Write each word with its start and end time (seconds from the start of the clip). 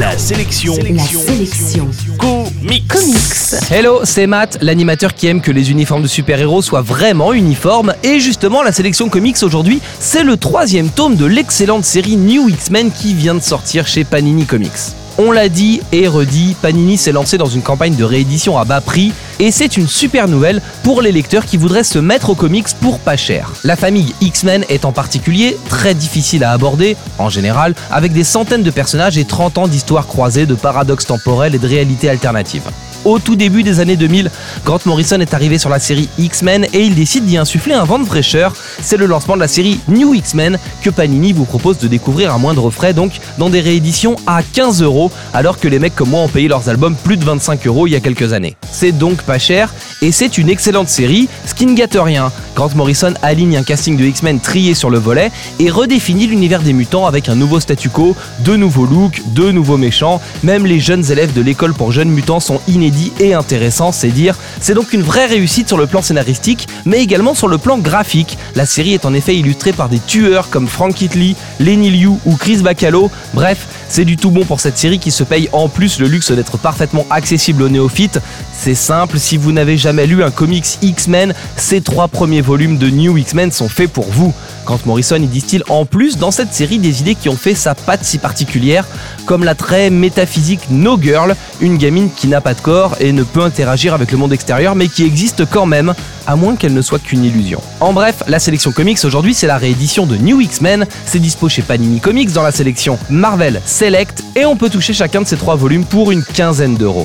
La 0.00 0.16
sélection. 0.16 0.74
La 0.94 1.02
sélection. 1.02 1.86
Comics. 2.16 2.88
Comics. 2.88 3.70
Hello, 3.70 4.00
c'est 4.04 4.26
Matt, 4.26 4.56
l'animateur 4.62 5.12
qui 5.12 5.26
aime 5.26 5.42
que 5.42 5.50
les 5.50 5.70
uniformes 5.70 6.00
de 6.02 6.08
super-héros 6.08 6.62
soient 6.62 6.80
vraiment 6.80 7.34
uniformes. 7.34 7.92
Et 8.02 8.18
justement, 8.18 8.62
la 8.62 8.72
sélection 8.72 9.10
comics 9.10 9.36
aujourd'hui, 9.42 9.82
c'est 9.98 10.22
le 10.22 10.38
troisième 10.38 10.88
tome 10.88 11.16
de 11.16 11.26
l'excellente 11.26 11.84
série 11.84 12.16
New 12.16 12.48
X-Men 12.48 12.90
qui 12.90 13.12
vient 13.12 13.34
de 13.34 13.40
sortir 13.40 13.86
chez 13.86 14.04
Panini 14.04 14.46
Comics. 14.46 14.70
On 15.18 15.32
l'a 15.32 15.50
dit 15.50 15.82
et 15.92 16.08
redit, 16.08 16.56
Panini 16.62 16.96
s'est 16.96 17.12
lancé 17.12 17.36
dans 17.36 17.44
une 17.44 17.60
campagne 17.60 17.94
de 17.94 18.04
réédition 18.04 18.56
à 18.56 18.64
bas 18.64 18.80
prix 18.80 19.12
et 19.40 19.50
c'est 19.50 19.78
une 19.78 19.88
super 19.88 20.28
nouvelle 20.28 20.60
pour 20.84 21.00
les 21.00 21.12
lecteurs 21.12 21.46
qui 21.46 21.56
voudraient 21.56 21.82
se 21.82 21.98
mettre 21.98 22.28
aux 22.28 22.34
comics 22.34 22.68
pour 22.80 22.98
pas 22.98 23.16
cher. 23.16 23.50
La 23.64 23.74
famille 23.74 24.14
X-Men 24.20 24.64
est 24.68 24.84
en 24.84 24.92
particulier 24.92 25.56
très 25.68 25.94
difficile 25.94 26.44
à 26.44 26.52
aborder, 26.52 26.96
en 27.18 27.30
général, 27.30 27.74
avec 27.90 28.12
des 28.12 28.22
centaines 28.24 28.62
de 28.62 28.70
personnages 28.70 29.16
et 29.16 29.24
30 29.24 29.58
ans 29.58 29.66
d'histoires 29.66 30.06
croisées, 30.06 30.44
de 30.44 30.54
paradoxes 30.54 31.06
temporels 31.06 31.54
et 31.54 31.58
de 31.58 31.66
réalités 31.66 32.10
alternatives. 32.10 32.70
Au 33.04 33.18
tout 33.18 33.34
début 33.34 33.62
des 33.62 33.80
années 33.80 33.96
2000, 33.96 34.30
Grant 34.64 34.80
Morrison 34.84 35.18
est 35.20 35.32
arrivé 35.32 35.58
sur 35.58 35.70
la 35.70 35.78
série 35.78 36.08
X-Men 36.18 36.66
et 36.72 36.82
il 36.82 36.94
décide 36.94 37.24
d'y 37.24 37.38
insuffler 37.38 37.72
un 37.72 37.84
vent 37.84 37.98
de 37.98 38.04
fraîcheur. 38.04 38.52
C'est 38.82 38.98
le 38.98 39.06
lancement 39.06 39.36
de 39.36 39.40
la 39.40 39.48
série 39.48 39.80
New 39.88 40.14
X-Men 40.14 40.58
que 40.82 40.90
Panini 40.90 41.32
vous 41.32 41.46
propose 41.46 41.78
de 41.78 41.88
découvrir 41.88 42.34
à 42.34 42.38
moindre 42.38 42.70
frais, 42.70 42.92
donc 42.92 43.12
dans 43.38 43.48
des 43.48 43.60
rééditions 43.60 44.16
à 44.26 44.42
15 44.42 44.82
euros, 44.82 45.10
alors 45.32 45.58
que 45.58 45.68
les 45.68 45.78
mecs 45.78 45.94
comme 45.94 46.10
moi 46.10 46.20
ont 46.20 46.28
payé 46.28 46.48
leurs 46.48 46.68
albums 46.68 46.94
plus 46.94 47.16
de 47.16 47.24
25 47.24 47.66
euros 47.66 47.86
il 47.86 47.92
y 47.92 47.96
a 47.96 48.00
quelques 48.00 48.32
années. 48.32 48.56
C'est 48.70 48.92
donc 48.92 49.22
pas 49.22 49.38
cher 49.38 49.72
et 50.02 50.12
c'est 50.12 50.38
une 50.38 50.48
excellente 50.48 50.88
série, 50.88 51.28
ce 51.46 51.54
qui 51.54 51.66
ne 51.66 51.74
gâte 51.74 51.96
rien. 52.00 52.32
Grant 52.56 52.70
Morrison 52.74 53.14
aligne 53.22 53.56
un 53.56 53.62
casting 53.62 53.96
de 53.96 54.04
X-Men 54.04 54.40
trié 54.40 54.74
sur 54.74 54.90
le 54.90 54.98
volet 54.98 55.30
et 55.58 55.70
redéfinit 55.70 56.26
l'univers 56.26 56.62
des 56.62 56.72
mutants 56.72 57.06
avec 57.06 57.28
un 57.28 57.34
nouveau 57.34 57.60
statu 57.60 57.88
quo, 57.88 58.16
de 58.40 58.56
nouveaux 58.56 58.86
looks, 58.86 59.22
de 59.34 59.50
nouveaux 59.50 59.76
méchants. 59.76 60.20
Même 60.42 60.66
les 60.66 60.80
jeunes 60.80 61.10
élèves 61.10 61.32
de 61.32 61.40
l'école 61.40 61.74
pour 61.74 61.92
jeunes 61.92 62.10
mutants 62.10 62.40
sont 62.40 62.60
inédits 62.68 63.12
et 63.20 63.34
intéressant, 63.34 63.92
c'est 63.92 64.08
dire. 64.08 64.36
C'est 64.60 64.74
donc 64.74 64.92
une 64.92 65.02
vraie 65.02 65.26
réussite 65.26 65.68
sur 65.68 65.78
le 65.78 65.86
plan 65.86 66.02
scénaristique, 66.02 66.68
mais 66.84 67.02
également 67.02 67.34
sur 67.34 67.48
le 67.48 67.58
plan 67.58 67.78
graphique. 67.78 68.38
La 68.54 68.66
série 68.66 68.94
est 68.94 69.04
en 69.04 69.14
effet 69.14 69.36
illustrée 69.36 69.72
par 69.72 69.88
des 69.88 70.00
tueurs 70.00 70.50
comme 70.50 70.68
Frank 70.68 70.94
Kitley, 70.94 71.34
Lenny 71.58 71.90
Liu 71.90 72.10
ou 72.24 72.36
Chris 72.36 72.58
Bacalo. 72.58 73.10
Bref, 73.34 73.66
c'est 73.88 74.04
du 74.04 74.16
tout 74.16 74.30
bon 74.30 74.44
pour 74.44 74.60
cette 74.60 74.78
série 74.78 74.98
qui 74.98 75.10
se 75.10 75.24
paye 75.24 75.48
en 75.52 75.68
plus 75.68 75.98
le 75.98 76.06
luxe 76.06 76.30
d'être 76.30 76.58
parfaitement 76.58 77.06
accessible 77.10 77.62
aux 77.62 77.68
néophytes. 77.68 78.20
C'est 78.52 78.74
simple, 78.74 79.18
si 79.18 79.36
vous 79.36 79.52
n'avez 79.52 79.76
jamais 79.90 80.06
lu 80.06 80.22
un 80.22 80.30
comics 80.30 80.78
X-Men, 80.82 81.34
ces 81.56 81.80
trois 81.80 82.06
premiers 82.06 82.42
volumes 82.42 82.78
de 82.78 82.88
New 82.88 83.18
X-Men 83.18 83.50
sont 83.50 83.68
faits 83.68 83.90
pour 83.90 84.08
vous. 84.08 84.32
Grant 84.64 84.78
Morrison 84.86 85.16
y 85.16 85.26
distille 85.26 85.64
en 85.68 85.84
plus 85.84 86.16
dans 86.16 86.30
cette 86.30 86.54
série 86.54 86.78
des 86.78 87.00
idées 87.00 87.16
qui 87.16 87.28
ont 87.28 87.34
fait 87.34 87.56
sa 87.56 87.74
patte 87.74 88.04
si 88.04 88.18
particulière, 88.18 88.86
comme 89.26 89.42
la 89.42 89.56
très 89.56 89.90
métaphysique 89.90 90.60
No 90.70 90.96
Girl, 90.96 91.34
une 91.60 91.76
gamine 91.76 92.08
qui 92.14 92.28
n'a 92.28 92.40
pas 92.40 92.54
de 92.54 92.60
corps 92.60 92.94
et 93.00 93.10
ne 93.10 93.24
peut 93.24 93.42
interagir 93.42 93.92
avec 93.92 94.12
le 94.12 94.18
monde 94.18 94.32
extérieur 94.32 94.76
mais 94.76 94.86
qui 94.86 95.02
existe 95.02 95.44
quand 95.44 95.66
même, 95.66 95.92
à 96.28 96.36
moins 96.36 96.54
qu'elle 96.54 96.74
ne 96.74 96.82
soit 96.82 97.00
qu'une 97.00 97.24
illusion. 97.24 97.60
En 97.80 97.92
bref, 97.92 98.22
la 98.28 98.38
sélection 98.38 98.70
comics 98.70 99.04
aujourd'hui 99.04 99.34
c'est 99.34 99.48
la 99.48 99.58
réédition 99.58 100.06
de 100.06 100.16
New 100.18 100.40
X-Men, 100.40 100.86
c'est 101.04 101.18
dispo 101.18 101.48
chez 101.48 101.62
Panini 101.62 101.98
Comics 101.98 102.30
dans 102.30 102.44
la 102.44 102.52
sélection 102.52 102.96
Marvel 103.08 103.60
Select 103.66 104.22
et 104.36 104.44
on 104.44 104.54
peut 104.54 104.70
toucher 104.70 104.92
chacun 104.92 105.22
de 105.22 105.26
ces 105.26 105.36
trois 105.36 105.56
volumes 105.56 105.84
pour 105.84 106.12
une 106.12 106.22
quinzaine 106.22 106.76
d'euros. 106.76 107.04